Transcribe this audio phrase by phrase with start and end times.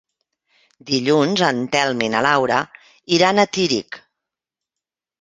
[0.91, 2.65] Dilluns en Telm i na Laura
[3.21, 4.05] iran a Tírig.